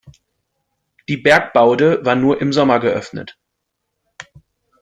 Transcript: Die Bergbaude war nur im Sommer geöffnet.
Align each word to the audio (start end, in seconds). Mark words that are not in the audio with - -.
Die 1.09 1.17
Bergbaude 1.17 2.03
war 2.03 2.15
nur 2.15 2.41
im 2.41 2.51
Sommer 2.53 2.79
geöffnet. 2.79 3.37